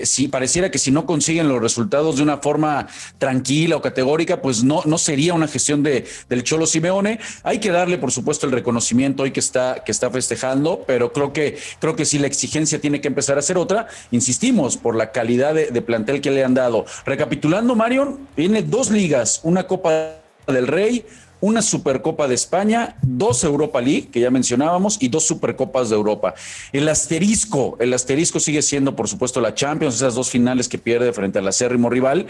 si 0.04 0.28
pareciera 0.28 0.70
que 0.70 0.78
si 0.78 0.90
no 0.90 1.06
consiguen 1.06 1.48
los 1.48 1.60
resultados 1.60 2.16
de 2.16 2.22
una 2.22 2.38
forma 2.38 2.88
tranquila 3.18 3.76
o 3.76 3.82
categórica, 3.82 4.42
pues 4.42 4.64
no, 4.64 4.82
no 4.84 4.98
sería 4.98 5.34
una 5.34 5.46
gestión 5.46 5.82
de, 5.82 6.04
del 6.28 6.42
Cholo 6.42 6.66
Simeone. 6.66 7.20
Hay 7.42 7.58
que 7.58 7.70
darle, 7.70 7.98
por 7.98 8.10
supuesto, 8.10 8.46
el 8.46 8.52
reconocimiento 8.52 9.22
hoy 9.22 9.30
que 9.30 9.40
está, 9.40 9.82
que 9.84 9.92
está 9.92 10.10
festejando, 10.10 10.84
pero 10.86 11.12
creo 11.12 11.32
que, 11.32 11.58
creo 11.78 11.94
que 11.94 12.04
sí 12.04 12.18
la 12.18 12.26
exigencia 12.26 12.80
tiene 12.80 13.00
que 13.00 13.08
empezar 13.08 13.38
a 13.38 13.42
ser 13.42 13.56
otra. 13.56 13.86
Insisto, 14.10 14.31
insistimos, 14.32 14.78
por 14.78 14.96
la 14.96 15.12
calidad 15.12 15.54
de, 15.54 15.82
plantel 15.82 16.22
que 16.22 16.30
le 16.30 16.42
han 16.42 16.54
dado. 16.54 16.86
Recapitulando, 17.04 17.74
Marion, 17.74 18.28
tiene 18.34 18.62
dos 18.62 18.90
ligas, 18.90 19.40
una 19.42 19.66
Copa 19.66 20.14
del 20.46 20.66
Rey, 20.68 21.04
una 21.42 21.60
Supercopa 21.60 22.26
de 22.28 22.34
España, 22.34 22.96
dos 23.02 23.44
Europa 23.44 23.82
League, 23.82 24.08
que 24.10 24.20
ya 24.20 24.30
mencionábamos, 24.30 24.96
y 25.02 25.08
dos 25.08 25.26
Supercopas 25.26 25.90
de 25.90 25.96
Europa. 25.96 26.32
El 26.72 26.88
asterisco, 26.88 27.76
el 27.78 27.92
asterisco 27.92 28.40
sigue 28.40 28.62
siendo, 28.62 28.96
por 28.96 29.06
supuesto, 29.06 29.38
la 29.42 29.54
Champions, 29.54 29.96
esas 29.96 30.14
dos 30.14 30.30
finales 30.30 30.66
que 30.66 30.78
pierde 30.78 31.12
frente 31.12 31.38
al 31.38 31.48
acérrimo 31.48 31.90
rival. 31.90 32.26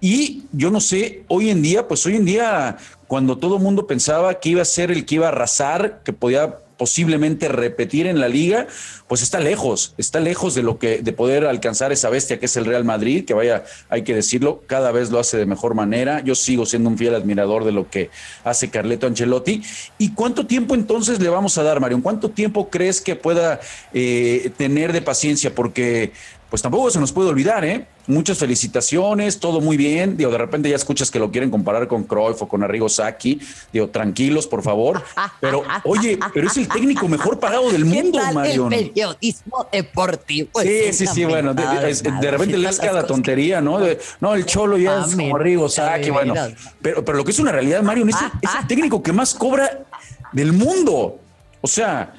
Y 0.00 0.42
yo 0.50 0.72
no 0.72 0.80
sé, 0.80 1.22
hoy 1.28 1.50
en 1.50 1.62
día, 1.62 1.86
pues 1.86 2.04
hoy 2.04 2.16
en 2.16 2.24
día, 2.24 2.78
cuando 3.06 3.38
todo 3.38 3.60
mundo 3.60 3.86
pensaba 3.86 4.40
que 4.40 4.48
iba 4.48 4.62
a 4.62 4.64
ser 4.64 4.90
el 4.90 5.06
que 5.06 5.16
iba 5.16 5.26
a 5.26 5.28
arrasar, 5.28 6.00
que 6.02 6.12
podía 6.12 6.58
posiblemente 6.76 7.48
repetir 7.48 8.06
en 8.06 8.20
la 8.20 8.28
liga, 8.28 8.66
pues 9.08 9.22
está 9.22 9.40
lejos, 9.40 9.94
está 9.98 10.20
lejos 10.20 10.54
de 10.54 10.62
lo 10.62 10.78
que 10.78 10.98
de 10.98 11.12
poder 11.12 11.46
alcanzar 11.46 11.92
esa 11.92 12.10
bestia 12.10 12.38
que 12.38 12.46
es 12.46 12.56
el 12.56 12.64
Real 12.64 12.84
Madrid, 12.84 13.24
que 13.24 13.34
vaya, 13.34 13.64
hay 13.88 14.02
que 14.02 14.14
decirlo, 14.14 14.62
cada 14.66 14.90
vez 14.92 15.10
lo 15.10 15.18
hace 15.18 15.36
de 15.36 15.46
mejor 15.46 15.74
manera. 15.74 16.20
Yo 16.20 16.34
sigo 16.34 16.66
siendo 16.66 16.90
un 16.90 16.98
fiel 16.98 17.14
admirador 17.14 17.64
de 17.64 17.72
lo 17.72 17.88
que 17.88 18.10
hace 18.44 18.70
Carleto 18.70 19.06
Ancelotti. 19.06 19.62
¿Y 19.98 20.14
cuánto 20.14 20.46
tiempo 20.46 20.74
entonces 20.74 21.20
le 21.20 21.28
vamos 21.28 21.58
a 21.58 21.62
dar, 21.62 21.80
Mario? 21.80 22.00
¿Cuánto 22.02 22.30
tiempo 22.30 22.70
crees 22.70 23.00
que 23.00 23.16
pueda 23.16 23.60
eh, 23.92 24.50
tener 24.56 24.92
de 24.92 25.02
paciencia? 25.02 25.54
Porque 25.54 26.12
pues 26.54 26.62
tampoco 26.62 26.88
se 26.88 27.00
nos 27.00 27.10
puede 27.10 27.30
olvidar, 27.30 27.64
¿eh? 27.64 27.84
Muchas 28.06 28.38
felicitaciones, 28.38 29.40
todo 29.40 29.60
muy 29.60 29.76
bien. 29.76 30.16
Digo, 30.16 30.30
de 30.30 30.38
repente 30.38 30.70
ya 30.70 30.76
escuchas 30.76 31.10
que 31.10 31.18
lo 31.18 31.32
quieren 31.32 31.50
comparar 31.50 31.88
con 31.88 32.04
Cruyff 32.04 32.42
o 32.42 32.46
con 32.46 32.62
Arrigo 32.62 32.88
Saki. 32.88 33.40
Digo, 33.72 33.88
tranquilos, 33.88 34.46
por 34.46 34.62
favor. 34.62 35.02
Pero, 35.40 35.64
oye, 35.82 36.16
pero 36.32 36.46
es 36.46 36.56
el 36.56 36.68
técnico 36.68 37.08
mejor 37.08 37.40
pagado 37.40 37.72
del 37.72 37.84
mundo, 37.84 38.20
Marion. 38.32 38.72
El 38.72 38.90
periodismo 38.90 39.66
deportivo. 39.72 40.50
Sí, 40.62 40.92
sí, 40.92 41.08
sí, 41.08 41.24
bueno, 41.24 41.54
de, 41.54 42.30
repente 42.30 42.56
lees 42.56 42.78
cada 42.78 43.04
tontería, 43.04 43.60
¿no? 43.60 43.80
no, 44.20 44.34
el 44.34 44.46
Cholo 44.46 44.78
ya 44.78 45.04
es 45.04 45.16
como 45.16 45.34
Arrigo 45.34 45.68
Saki, 45.68 46.10
bueno. 46.10 46.34
Pero, 46.80 47.04
pero 47.04 47.18
lo 47.18 47.24
que 47.24 47.32
es 47.32 47.38
una 47.40 47.50
realidad, 47.50 47.82
Marion, 47.82 48.10
es 48.10 48.16
el 48.60 48.66
técnico 48.68 49.02
que 49.02 49.12
más 49.12 49.34
cobra 49.34 49.86
del 50.30 50.52
mundo. 50.52 51.18
O 51.60 51.66
sea, 51.66 52.14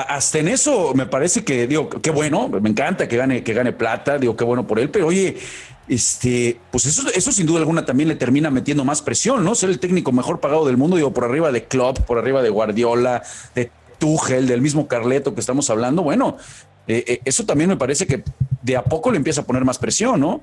hasta 0.00 0.38
en 0.38 0.48
eso 0.48 0.92
me 0.94 1.06
parece 1.06 1.44
que, 1.44 1.66
digo, 1.66 1.88
qué 1.88 2.10
bueno, 2.10 2.48
me 2.48 2.70
encanta 2.70 3.08
que 3.08 3.16
gane, 3.16 3.42
que 3.42 3.52
gane 3.54 3.72
plata, 3.72 4.18
digo, 4.18 4.36
qué 4.36 4.44
bueno 4.44 4.66
por 4.66 4.78
él, 4.78 4.90
pero 4.90 5.06
oye, 5.06 5.36
este, 5.88 6.60
pues 6.70 6.86
eso, 6.86 7.02
eso 7.14 7.32
sin 7.32 7.46
duda 7.46 7.58
alguna 7.58 7.84
también 7.84 8.08
le 8.08 8.14
termina 8.14 8.50
metiendo 8.50 8.84
más 8.84 9.02
presión, 9.02 9.44
¿no? 9.44 9.54
Ser 9.54 9.70
el 9.70 9.80
técnico 9.80 10.12
mejor 10.12 10.40
pagado 10.40 10.64
del 10.66 10.76
mundo, 10.76 10.96
digo, 10.96 11.12
por 11.12 11.24
arriba 11.24 11.50
de 11.50 11.64
Klopp, 11.64 11.98
por 12.00 12.18
arriba 12.18 12.42
de 12.42 12.50
Guardiola, 12.50 13.22
de 13.54 13.70
Tuchel, 13.98 14.46
del 14.46 14.60
mismo 14.60 14.86
Carleto 14.86 15.34
que 15.34 15.40
estamos 15.40 15.68
hablando, 15.70 16.02
bueno, 16.02 16.36
eh, 16.86 17.04
eh, 17.06 17.20
eso 17.24 17.44
también 17.44 17.70
me 17.70 17.76
parece 17.76 18.06
que 18.06 18.22
de 18.62 18.76
a 18.76 18.84
poco 18.84 19.10
le 19.10 19.16
empieza 19.16 19.42
a 19.42 19.44
poner 19.44 19.64
más 19.64 19.78
presión, 19.78 20.20
¿no? 20.20 20.42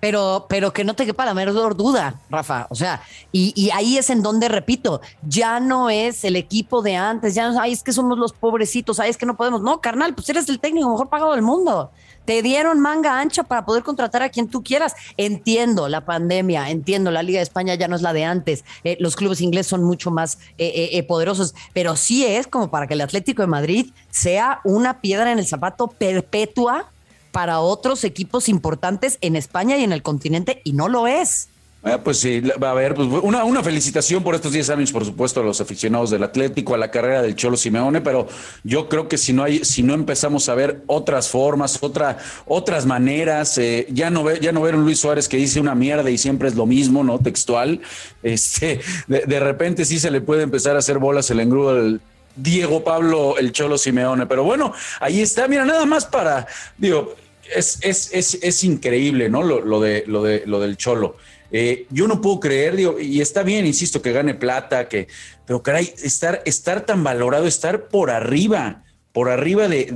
Pero, 0.00 0.46
pero 0.48 0.72
que 0.72 0.84
no 0.84 0.94
te 0.94 1.06
quepa 1.06 1.24
la 1.24 1.34
menor 1.34 1.76
duda, 1.76 2.14
Rafa. 2.30 2.66
O 2.70 2.74
sea, 2.74 3.02
y, 3.32 3.70
ahí 3.70 3.96
es 3.96 4.10
en 4.10 4.22
donde, 4.22 4.48
repito, 4.48 5.00
ya 5.22 5.60
no 5.60 5.90
es 5.90 6.24
el 6.24 6.36
equipo 6.36 6.82
de 6.82 6.96
antes, 6.96 7.34
ya 7.34 7.50
no, 7.50 7.60
ay, 7.60 7.72
es 7.72 7.82
que 7.82 7.92
somos 7.92 8.18
los 8.18 8.32
pobrecitos, 8.32 9.00
ay, 9.00 9.10
es 9.10 9.16
que 9.16 9.26
no 9.26 9.36
podemos. 9.36 9.62
No, 9.62 9.80
carnal, 9.80 10.14
pues 10.14 10.28
eres 10.28 10.48
el 10.48 10.60
técnico 10.60 10.90
mejor 10.90 11.08
pagado 11.08 11.32
del 11.32 11.42
mundo. 11.42 11.90
Te 12.24 12.42
dieron 12.42 12.80
manga 12.80 13.20
ancha 13.20 13.44
para 13.44 13.64
poder 13.64 13.84
contratar 13.84 14.22
a 14.22 14.28
quien 14.28 14.48
tú 14.48 14.62
quieras. 14.62 14.94
Entiendo 15.16 15.88
la 15.88 16.04
pandemia, 16.04 16.70
entiendo, 16.70 17.10
la 17.10 17.22
Liga 17.22 17.38
de 17.38 17.44
España 17.44 17.74
ya 17.76 17.88
no 17.88 17.96
es 17.96 18.02
la 18.02 18.12
de 18.12 18.24
antes, 18.24 18.64
eh, 18.84 18.96
los 19.00 19.16
clubes 19.16 19.40
ingleses 19.40 19.68
son 19.68 19.84
mucho 19.84 20.10
más 20.10 20.38
eh, 20.58 20.90
eh, 20.92 21.02
poderosos, 21.04 21.54
pero 21.72 21.96
sí 21.96 22.24
es 22.24 22.46
como 22.46 22.70
para 22.70 22.86
que 22.86 22.94
el 22.94 23.00
Atlético 23.00 23.42
de 23.42 23.48
Madrid 23.48 23.92
sea 24.10 24.60
una 24.64 25.00
piedra 25.00 25.30
en 25.32 25.38
el 25.38 25.46
zapato 25.46 25.88
perpetua 25.88 26.90
para 27.36 27.60
otros 27.60 28.02
equipos 28.04 28.48
importantes 28.48 29.18
en 29.20 29.36
España 29.36 29.76
y 29.76 29.84
en 29.84 29.92
el 29.92 30.02
continente, 30.02 30.62
y 30.64 30.72
no 30.72 30.88
lo 30.88 31.06
es. 31.06 31.50
Ah, 31.82 32.00
pues 32.02 32.18
sí, 32.18 32.40
va 32.40 32.68
a 32.68 32.70
haber 32.70 32.94
pues, 32.94 33.06
una, 33.22 33.44
una, 33.44 33.62
felicitación 33.62 34.24
por 34.24 34.34
estos 34.34 34.52
10 34.52 34.70
años, 34.70 34.90
por 34.90 35.04
supuesto, 35.04 35.42
a 35.42 35.44
los 35.44 35.60
aficionados 35.60 36.08
del 36.08 36.22
Atlético, 36.22 36.72
a 36.72 36.78
la 36.78 36.90
carrera 36.90 37.20
del 37.20 37.36
Cholo 37.36 37.58
Simeone, 37.58 38.00
pero 38.00 38.26
yo 38.64 38.88
creo 38.88 39.06
que 39.06 39.18
si 39.18 39.34
no 39.34 39.44
hay, 39.44 39.66
si 39.66 39.82
no 39.82 39.92
empezamos 39.92 40.48
a 40.48 40.54
ver 40.54 40.82
otras 40.86 41.28
formas, 41.28 41.76
otra, 41.82 42.16
otras 42.46 42.86
maneras, 42.86 43.58
eh, 43.58 43.86
ya 43.90 44.08
no 44.08 44.24
ve, 44.24 44.38
ya 44.40 44.52
no 44.52 44.62
ver 44.62 44.74
un 44.74 44.84
Luis 44.84 45.00
Suárez 45.00 45.28
que 45.28 45.36
dice 45.36 45.60
una 45.60 45.74
mierda 45.74 46.08
y 46.08 46.16
siempre 46.16 46.48
es 46.48 46.54
lo 46.54 46.64
mismo, 46.64 47.04
¿no? 47.04 47.18
Textual. 47.18 47.82
Este, 48.22 48.80
de, 49.08 49.24
de 49.26 49.40
repente 49.40 49.84
sí 49.84 50.00
se 50.00 50.10
le 50.10 50.22
puede 50.22 50.42
empezar 50.42 50.74
a 50.74 50.78
hacer 50.78 50.98
bolas 50.98 51.30
el 51.30 51.40
engrudo 51.40 51.74
del 51.74 52.00
Diego 52.36 52.84
Pablo, 52.84 53.36
el 53.38 53.52
Cholo 53.52 53.78
Simeone. 53.78 54.26
Pero 54.26 54.44
bueno, 54.44 54.72
ahí 55.00 55.20
está. 55.20 55.48
Mira, 55.48 55.64
nada 55.64 55.86
más 55.86 56.04
para, 56.04 56.46
digo, 56.76 57.14
es, 57.54 57.78
es, 57.82 58.10
es, 58.12 58.38
es 58.42 58.64
increíble, 58.64 59.28
¿no? 59.28 59.42
Lo, 59.42 59.60
lo, 59.60 59.80
de, 59.80 60.04
lo, 60.06 60.22
de, 60.22 60.42
lo 60.46 60.60
del 60.60 60.76
Cholo. 60.76 61.16
Eh, 61.50 61.86
yo 61.90 62.08
no 62.08 62.20
puedo 62.20 62.40
creer, 62.40 62.76
digo, 62.76 62.98
y 62.98 63.20
está 63.20 63.42
bien, 63.42 63.66
insisto, 63.66 64.02
que 64.02 64.12
gane 64.12 64.34
plata, 64.34 64.88
que, 64.88 65.08
pero 65.46 65.62
caray, 65.62 65.92
estar, 66.02 66.42
estar 66.44 66.84
tan 66.84 67.04
valorado, 67.04 67.46
estar 67.46 67.88
por 67.88 68.10
arriba 68.10 68.82
por 69.16 69.30
arriba 69.30 69.66
de, 69.66 69.88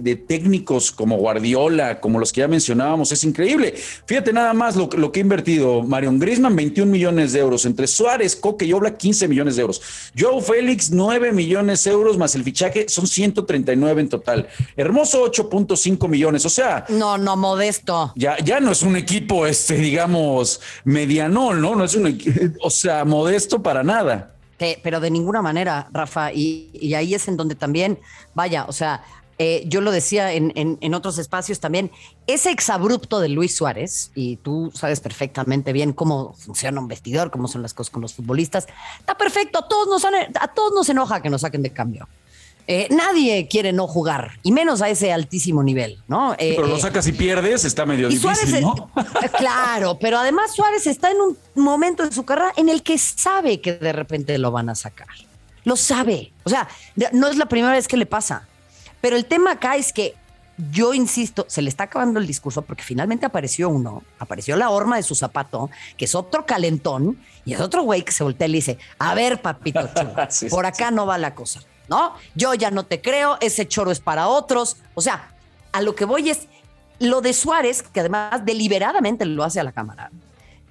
de, 0.00 0.16
técnicos 0.16 0.90
como 0.90 1.16
Guardiola, 1.16 2.00
como 2.00 2.18
los 2.18 2.32
que 2.32 2.40
ya 2.40 2.48
mencionábamos, 2.48 3.12
es 3.12 3.22
increíble. 3.22 3.72
Fíjate 4.04 4.32
nada 4.32 4.52
más 4.52 4.74
lo, 4.74 4.88
lo 4.96 5.12
que 5.12 5.20
ha 5.20 5.22
invertido 5.22 5.84
Marion 5.84 6.18
Grisman, 6.18 6.56
21 6.56 6.90
millones 6.90 7.32
de 7.32 7.38
euros, 7.38 7.66
entre 7.66 7.86
Suárez, 7.86 8.34
Coque 8.34 8.64
y 8.64 8.72
Obla, 8.72 8.96
15 8.96 9.28
millones 9.28 9.54
de 9.54 9.62
euros. 9.62 9.80
Joe 10.18 10.42
Félix, 10.42 10.90
9 10.90 11.30
millones 11.30 11.84
de 11.84 11.92
euros, 11.92 12.18
más 12.18 12.34
el 12.34 12.42
fichaje, 12.42 12.88
son 12.88 13.06
139 13.06 14.00
en 14.00 14.08
total. 14.08 14.48
Hermoso, 14.76 15.24
8.5 15.24 16.08
millones, 16.08 16.44
o 16.44 16.50
sea... 16.50 16.84
No, 16.88 17.16
no, 17.16 17.36
modesto. 17.36 18.12
Ya, 18.16 18.38
ya 18.38 18.58
no 18.58 18.72
es 18.72 18.82
un 18.82 18.96
equipo, 18.96 19.46
este, 19.46 19.76
digamos, 19.76 20.60
medianón, 20.82 21.62
¿no? 21.62 21.76
No 21.76 21.84
es 21.84 21.94
un, 21.94 22.20
o 22.60 22.70
sea, 22.70 23.04
modesto 23.04 23.62
para 23.62 23.84
nada 23.84 24.33
pero 24.58 25.00
de 25.00 25.10
ninguna 25.10 25.42
manera, 25.42 25.88
Rafa, 25.92 26.32
y, 26.32 26.94
ahí 26.94 27.14
es 27.14 27.28
en 27.28 27.36
donde 27.36 27.54
también, 27.54 27.98
vaya, 28.34 28.64
o 28.66 28.72
sea, 28.72 29.04
eh, 29.38 29.64
yo 29.66 29.80
lo 29.80 29.90
decía 29.90 30.32
en, 30.32 30.52
en, 30.54 30.94
otros 30.94 31.18
espacios 31.18 31.58
también, 31.58 31.90
ese 32.28 32.50
exabrupto 32.50 33.18
de 33.18 33.28
Luis 33.28 33.56
Suárez, 33.56 34.12
y 34.14 34.36
tú 34.36 34.70
sabes 34.74 35.00
perfectamente 35.00 35.72
bien 35.72 35.92
cómo 35.92 36.34
funciona 36.34 36.80
un 36.80 36.86
vestidor, 36.86 37.30
cómo 37.30 37.48
son 37.48 37.62
las 37.62 37.74
cosas 37.74 37.90
con 37.90 38.02
los 38.02 38.14
futbolistas, 38.14 38.68
está 39.00 39.16
perfecto, 39.16 39.58
a 39.58 39.68
todos 39.68 39.88
nos, 39.88 40.04
a 40.04 40.48
todos 40.48 40.72
nos 40.72 40.88
enoja 40.88 41.20
que 41.20 41.30
nos 41.30 41.40
saquen 41.40 41.62
de 41.62 41.70
cambio. 41.70 42.08
Eh, 42.66 42.88
nadie 42.90 43.46
quiere 43.46 43.72
no 43.72 43.86
jugar, 43.86 44.38
y 44.42 44.50
menos 44.50 44.80
a 44.80 44.88
ese 44.88 45.12
altísimo 45.12 45.62
nivel, 45.62 45.98
¿no? 46.08 46.32
Eh, 46.34 46.54
pero 46.56 46.66
lo 46.66 46.76
eh, 46.76 46.80
sacas 46.80 47.06
y 47.06 47.12
pierdes, 47.12 47.66
está 47.66 47.84
medio 47.84 48.08
difícil, 48.08 48.62
¿no? 48.62 48.90
claro, 49.36 49.98
pero 50.00 50.18
además 50.18 50.54
Suárez 50.54 50.86
está 50.86 51.10
en 51.10 51.18
un 51.20 51.38
momento 51.54 52.06
de 52.06 52.14
su 52.14 52.24
carrera 52.24 52.52
en 52.56 52.70
el 52.70 52.82
que 52.82 52.96
sabe 52.96 53.60
que 53.60 53.74
de 53.74 53.92
repente 53.92 54.38
lo 54.38 54.50
van 54.50 54.70
a 54.70 54.74
sacar. 54.74 55.08
Lo 55.64 55.76
sabe. 55.76 56.32
O 56.44 56.50
sea, 56.50 56.68
no 57.12 57.28
es 57.28 57.36
la 57.36 57.46
primera 57.46 57.72
vez 57.72 57.88
que 57.88 57.96
le 57.96 58.06
pasa. 58.06 58.46
Pero 59.00 59.16
el 59.16 59.24
tema 59.26 59.52
acá 59.52 59.76
es 59.76 59.92
que 59.92 60.14
yo 60.70 60.94
insisto, 60.94 61.46
se 61.48 61.62
le 61.62 61.68
está 61.68 61.84
acabando 61.84 62.20
el 62.20 62.26
discurso 62.26 62.62
porque 62.62 62.82
finalmente 62.82 63.26
apareció 63.26 63.68
uno, 63.68 64.02
apareció 64.18 64.56
la 64.56 64.70
horma 64.70 64.96
de 64.96 65.02
su 65.02 65.14
zapato, 65.14 65.70
que 65.96 66.04
es 66.04 66.14
otro 66.14 66.46
calentón, 66.46 67.18
y 67.44 67.54
es 67.54 67.60
otro 67.60 67.82
güey 67.82 68.02
que 68.02 68.12
se 68.12 68.22
voltea 68.24 68.46
y 68.46 68.50
le 68.50 68.58
dice, 68.58 68.78
a 68.98 69.14
ver, 69.14 69.42
papito 69.42 69.88
por 70.50 70.66
acá 70.66 70.90
no 70.90 71.06
va 71.06 71.18
la 71.18 71.34
cosa. 71.34 71.60
¿No? 71.88 72.14
Yo 72.34 72.54
ya 72.54 72.70
no 72.70 72.84
te 72.84 73.00
creo, 73.00 73.38
ese 73.40 73.66
choro 73.68 73.90
es 73.90 74.00
para 74.00 74.28
otros. 74.28 74.76
O 74.94 75.00
sea, 75.00 75.34
a 75.72 75.82
lo 75.82 75.94
que 75.94 76.04
voy 76.04 76.30
es 76.30 76.48
lo 76.98 77.20
de 77.20 77.32
Suárez, 77.32 77.82
que 77.82 78.00
además 78.00 78.44
deliberadamente 78.44 79.24
lo 79.24 79.44
hace 79.44 79.60
a 79.60 79.64
la 79.64 79.72
Cámara, 79.72 80.10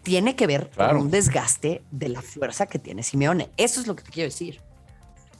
tiene 0.04 0.36
que 0.36 0.48
ver 0.48 0.70
con 0.76 0.98
un 0.98 1.12
desgaste 1.12 1.82
de 1.92 2.10
la 2.10 2.22
fuerza 2.22 2.66
que 2.66 2.80
tiene 2.80 3.04
Simeone. 3.04 3.50
Eso 3.58 3.80
es 3.80 3.88
lo 3.88 3.96
que 3.96 4.04
te 4.04 4.12
quiero 4.12 4.30
decir. 4.30 4.60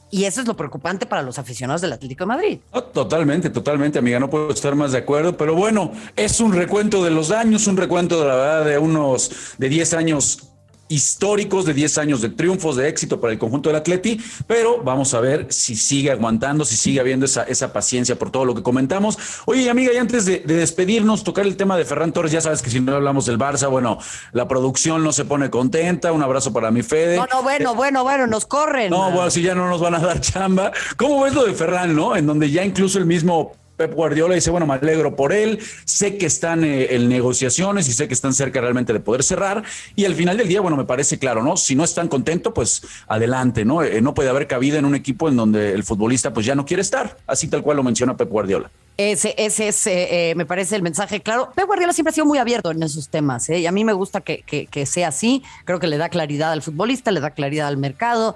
Y 0.10 0.26
eso 0.26 0.42
es 0.42 0.48
lo 0.48 0.56
preocupante 0.56 1.08
para 1.08 1.24
los 1.24 1.40
aficionados 1.40 1.82
del 1.82 1.92
Atlético 1.92 2.24
de 2.24 2.28
Madrid. 2.28 2.60
totalmente, 2.94 3.50
totalmente, 3.50 3.98
amiga. 3.98 4.20
No 4.20 4.30
puedo 4.30 4.52
estar 4.52 4.76
más 4.76 4.92
de 4.92 5.00
acuerdo, 5.00 5.36
pero 5.36 5.56
bueno, 5.56 5.92
es 6.16 6.40
un 6.40 6.54
recuento 6.54 7.04
de 7.04 7.10
los 7.10 7.32
años, 7.32 7.66
un 7.66 7.78
recuento 7.78 8.22
de 8.22 8.28
la 8.28 8.36
verdad 8.36 8.66
de 8.66 8.78
unos 8.78 9.56
de 9.58 9.70
10 9.70 9.94
años 9.96 10.53
históricos 10.94 11.66
de 11.66 11.74
10 11.74 11.98
años 11.98 12.22
de 12.22 12.30
triunfos, 12.30 12.76
de 12.76 12.88
éxito 12.88 13.20
para 13.20 13.34
el 13.34 13.40
conjunto 13.40 13.70
del 13.70 13.78
Atleti, 13.78 14.22
pero 14.46 14.84
vamos 14.84 15.14
a 15.14 15.20
ver 15.20 15.48
si 15.50 15.76
sigue 15.76 16.12
aguantando, 16.12 16.66
si 16.66 16.78
sigue 16.78 17.00
habiendo 17.00 17.26
esa, 17.26 17.44
esa 17.44 17.74
paciencia 17.74 18.18
por 18.18 18.30
todo 18.30 18.46
lo 18.46 18.54
que 18.54 18.62
comentamos. 18.62 19.18
Oye, 19.46 19.70
amiga, 19.70 19.92
y 19.92 19.98
antes 19.98 20.26
de, 20.26 20.40
despedirnos, 20.40 21.24
tocar 21.24 21.46
el 21.46 21.58
tema 21.58 21.78
de 21.78 21.86
Ferran 21.86 22.14
Torres, 22.14 22.32
ya 22.32 22.42
sabes 22.42 22.62
que 22.62 22.70
si 22.70 22.80
no 22.80 22.96
hablamos 22.96 23.26
del 23.26 23.40
Barça, 23.40 23.70
bueno, 23.70 23.98
la 24.34 24.48
producción 24.48 25.04
no 25.04 25.12
se 25.12 25.26
pone 25.26 25.50
contenta, 25.50 26.12
un 26.12 26.22
abrazo 26.22 26.54
para 26.54 26.70
mi 26.70 26.84
Fede. 26.84 27.18
No, 27.18 27.26
no, 27.26 27.42
bueno, 27.42 27.72
eh, 27.72 27.76
bueno, 27.76 28.04
bueno, 28.04 28.28
nos 28.28 28.46
corren. 28.46 28.92
No, 28.92 29.10
bueno, 29.12 29.32
si 29.32 29.42
ya 29.42 29.56
no 29.56 29.68
nos 29.68 29.82
van 29.82 29.96
a 29.96 30.00
dar 30.00 30.22
chamba. 30.22 30.72
¿Cómo 30.96 31.22
ves 31.24 31.34
lo 31.34 31.46
de 31.46 31.54
Ferran, 31.54 31.96
no? 31.96 32.16
En 32.16 32.28
donde 32.28 32.52
ya 32.52 32.64
incluso 32.64 33.00
el 33.00 33.06
mismo 33.06 33.63
Pep 33.76 33.94
Guardiola 33.94 34.36
dice, 34.36 34.52
bueno, 34.52 34.68
me 34.68 34.76
alegro 34.76 35.16
por 35.16 35.34
él, 35.34 35.60
sé 35.86 36.18
que 36.18 36.28
están 36.28 36.64
eh, 36.64 36.96
en 36.96 37.10
negociaciones 37.10 37.88
y 37.88 37.94
sé 37.94 38.08
que 38.08 38.14
están 38.14 38.34
cerca 38.34 38.62
realmente 38.62 38.94
de 38.94 39.00
poder 39.00 39.24
cerrar 39.24 39.64
y 39.96 40.06
al 40.06 40.14
final 40.14 40.38
del 40.38 40.48
día, 40.48 40.62
bueno, 40.62 40.78
me 40.78 40.86
parece 40.86 41.18
claro, 41.18 41.42
¿no? 41.42 41.58
Si 41.58 41.76
no 41.76 41.84
están 41.84 42.08
contentos, 42.08 42.54
pues 42.54 42.84
adelante, 43.08 43.66
¿no? 43.66 43.82
Eh, 43.82 44.00
no 44.02 44.14
puede 44.14 44.30
haber 44.30 44.48
cabida 44.48 44.78
en 44.78 44.86
un 44.86 44.94
equipo 44.94 45.28
en 45.28 45.36
donde 45.36 45.72
el 45.72 45.84
futbolista 45.84 46.34
pues 46.34 46.46
ya 46.46 46.54
no 46.54 46.66
quiere 46.66 46.82
estar, 46.82 47.18
así 47.26 47.48
tal 47.48 47.64
cual 47.64 47.78
lo 47.78 47.84
menciona 47.84 48.16
Pep 48.16 48.30
Guardiola. 48.30 48.70
Ese, 48.96 49.34
ese 49.40 49.70
es, 49.70 49.88
eh, 49.88 50.34
me 50.36 50.46
parece, 50.46 50.76
el 50.76 50.84
mensaje 50.84 51.20
claro. 51.20 51.52
Pep 51.56 51.66
Guardiola 51.66 51.94
siempre 51.94 52.12
ha 52.12 52.14
sido 52.14 52.28
muy 52.28 52.38
abierto 52.38 52.70
en 52.70 52.84
esos 52.84 53.10
temas, 53.10 53.50
y 53.50 53.66
a 53.66 53.72
mí 53.72 53.84
me 53.84 53.94
gusta 53.94 54.22
que, 54.22 54.44
que, 54.44 54.86
sea 54.86 55.08
así. 55.08 55.42
Creo 55.66 55.80
que 55.80 55.88
le 55.88 55.98
da 55.98 56.10
claridad 56.10 56.52
al 56.52 56.62
futbolista, 56.62 57.10
le 57.10 57.20
da 57.20 57.32
claridad 57.32 57.70
al 57.70 57.78
mercado, 57.78 58.36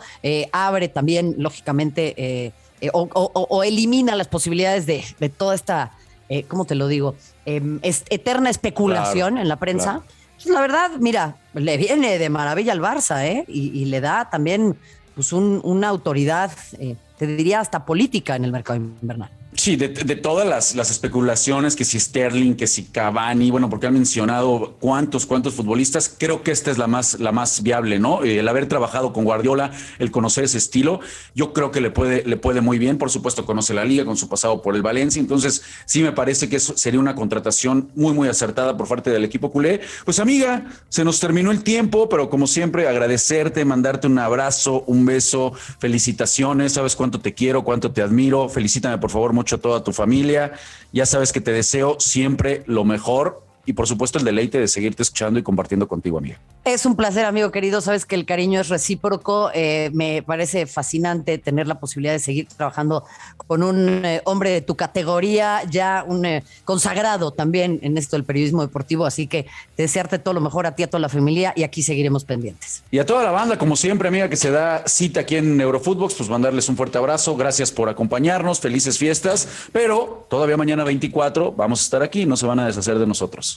abre 0.52 0.88
también, 0.88 1.36
lógicamente, 1.38 2.54
eh, 2.82 2.90
o, 2.94 3.64
elimina 3.64 4.16
las 4.16 4.28
posibilidades 4.28 4.86
de, 4.86 5.04
toda 5.30 5.56
esta, 5.56 5.92
eh, 6.30 6.44
¿cómo 6.44 6.66
te 6.66 6.76
lo 6.76 6.88
digo? 6.88 7.16
Em, 7.46 7.80
eterna 7.82 8.50
especulación 8.50 9.38
en 9.38 9.48
la 9.48 9.58
prensa. 9.58 10.04
Pues, 10.36 10.48
la 10.48 10.62
verdad, 10.62 10.92
mira, 11.00 11.38
le 11.54 11.78
viene 11.78 12.20
de 12.20 12.30
maravilla 12.30 12.72
al 12.74 12.82
Barça, 12.82 13.26
¿eh? 13.26 13.46
Y, 13.48 13.86
le 13.86 14.02
da 14.02 14.30
también 14.30 14.78
pues, 15.16 15.34
una 15.34 15.88
autoridad, 15.88 16.52
eh, 16.80 16.96
te 17.18 17.26
diría 17.26 17.60
hasta 17.60 17.86
política 17.86 18.36
en 18.36 18.46
el 18.46 18.52
mercado 18.52 18.78
invernal. 18.78 19.32
Sí, 19.68 19.76
de, 19.76 19.90
todas 19.90 20.48
las, 20.48 20.90
especulaciones, 20.90 21.76
que 21.76 21.84
si 21.84 22.00
Sterling, 22.00 22.54
que 22.54 22.68
si 22.68 22.84
Cavani, 22.86 23.52
bueno, 23.52 23.70
porque 23.70 23.86
han 23.86 23.96
mencionado 23.96 24.78
cuántos, 24.80 25.26
cuántos 25.26 25.56
futbolistas, 25.56 26.16
creo 26.18 26.42
que 26.42 26.52
esta 26.52 26.72
es 26.72 26.78
la 26.78 26.88
más, 26.88 27.20
la 27.20 27.34
más 27.34 27.62
viable, 27.64 28.00
¿no? 28.00 28.24
Eh, 28.24 28.40
el 28.40 28.48
haber 28.48 28.70
trabajado 28.70 29.12
con 29.12 29.26
Guardiola, 29.26 29.72
el 30.00 30.10
conocer 30.10 30.46
ese 30.46 30.58
estilo, 30.58 31.02
yo 31.36 31.52
creo 31.52 31.72
que 31.72 31.82
le 31.82 31.92
puede, 31.92 32.24
le 32.24 32.38
puede 32.38 32.62
muy 32.62 32.80
bien, 32.80 32.98
por 32.98 33.10
supuesto 33.10 33.46
conoce 33.46 33.74
la 33.74 33.84
liga 33.84 34.06
con 34.06 34.16
su 34.16 34.30
pasado 34.30 34.62
por 34.62 34.74
el 34.74 34.82
Valencia, 34.82 35.20
entonces 35.20 35.62
sí 35.86 36.02
me 36.02 36.14
parece 36.14 36.48
que 36.48 36.56
eso 36.56 36.78
sería 36.78 37.02
una 37.02 37.16
contratación 37.16 37.92
muy, 37.94 38.14
muy 38.14 38.30
acertada 38.30 38.78
por 38.78 38.88
parte 38.88 39.10
del 39.10 39.26
equipo 39.26 39.52
culé. 39.52 39.82
Pues 40.06 40.20
amiga, 40.20 40.66
se 40.88 41.04
nos 41.04 41.20
terminó 41.20 41.52
el 41.52 41.64
tiempo, 41.64 42.08
pero 42.08 42.30
como 42.30 42.48
siempre 42.48 42.88
agradecerte, 42.88 43.66
mandarte 43.66 44.08
un 44.08 44.18
abrazo, 44.18 44.86
un 44.88 45.06
beso, 45.06 45.52
felicitaciones, 45.80 46.72
sabes 46.72 46.96
cuánto 46.96 47.20
te 47.20 47.34
quiero, 47.34 47.66
cuánto 47.66 47.92
te 47.92 48.02
admiro, 48.02 48.48
felicítame 48.48 48.98
por 48.98 49.10
favor 49.10 49.34
mucho 49.34 49.57
a 49.58 49.62
toda 49.62 49.84
tu 49.84 49.94
familia. 49.94 50.54
Ya 50.92 51.06
sabes 51.06 51.34
que 51.34 51.42
te 51.42 51.52
deseo 51.52 52.00
siempre 52.00 52.64
lo 52.66 52.84
mejor 52.86 53.47
y 53.68 53.74
por 53.74 53.86
supuesto 53.86 54.18
el 54.18 54.24
deleite 54.24 54.60
de 54.62 54.68
seguirte 54.70 55.04
escuchando 55.04 55.38
y 55.38 55.44
compartiendo 55.44 55.90
contigo, 55.90 56.18
amiga. 56.18 56.40
Es 56.64 56.86
un 56.86 56.96
placer, 56.96 57.26
amigo 57.26 57.52
querido. 57.52 57.82
Sabes 57.82 58.06
que 58.06 58.16
el 58.16 58.26
cariño 58.26 58.62
es 58.62 58.70
recíproco. 58.70 59.52
Eh, 59.54 59.92
me 59.94 60.24
parece 60.24 60.66
fascinante 60.68 61.38
tener 61.38 61.68
la 61.68 61.78
posibilidad 61.78 62.14
de 62.14 62.20
seguir 62.20 62.48
trabajando 62.48 63.04
con 63.36 63.64
un 63.64 64.06
eh, 64.06 64.22
hombre 64.24 64.52
de 64.52 64.62
tu 64.62 64.76
categoría, 64.76 65.64
ya 65.70 66.06
un 66.08 66.26
eh, 66.26 66.44
consagrado 66.64 67.32
también 67.32 67.80
en 67.84 67.98
esto 67.98 68.16
del 68.16 68.24
periodismo 68.24 68.62
deportivo. 68.62 69.06
Así 69.06 69.28
que 69.28 69.48
desearte 69.76 70.18
todo 70.18 70.34
lo 70.34 70.40
mejor 70.40 70.66
a 70.66 70.74
ti, 70.74 70.84
a 70.84 70.90
toda 70.90 71.02
la 71.02 71.10
familia 71.10 71.52
y 71.58 71.64
aquí 71.64 71.84
seguiremos 71.84 72.24
pendientes. 72.24 72.84
Y 72.90 73.00
a 73.00 73.06
toda 73.06 73.22
la 73.22 73.32
banda, 73.32 73.58
como 73.58 73.76
siempre, 73.76 74.08
amiga, 74.08 74.30
que 74.30 74.38
se 74.38 74.50
da 74.50 74.84
cita 74.88 75.20
aquí 75.22 75.36
en 75.36 75.60
Eurofootbox, 75.60 76.16
pues 76.16 76.30
mandarles 76.30 76.70
un 76.70 76.78
fuerte 76.78 76.98
abrazo. 76.98 77.36
Gracias 77.36 77.74
por 77.74 77.90
acompañarnos. 77.90 78.62
Felices 78.62 78.98
fiestas. 78.98 79.46
Pero 79.74 80.26
todavía 80.30 80.56
mañana 80.56 80.86
24 80.86 81.52
vamos 81.52 81.82
a 81.82 81.84
estar 81.84 82.02
aquí. 82.02 82.26
No 82.26 82.38
se 82.38 82.46
van 82.46 82.60
a 82.60 82.66
deshacer 82.66 82.98
de 82.98 83.06
nosotros. 83.06 83.57